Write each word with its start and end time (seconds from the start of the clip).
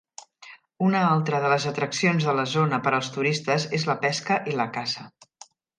Una 0.85 1.01
altra 1.09 1.41
de 1.43 1.51
les 1.53 1.67
atraccions 1.73 2.27
de 2.29 2.35
la 2.39 2.47
zona 2.55 2.81
per 2.87 2.97
als 3.01 3.13
turistes 3.19 3.71
és 3.81 3.89
la 3.93 4.01
pesca 4.07 4.43
i 4.55 4.61
la 4.63 4.71
caça. 4.79 5.11